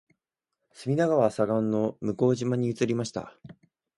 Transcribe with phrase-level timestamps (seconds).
[0.73, 3.37] 隅田川左岸の向島に移りました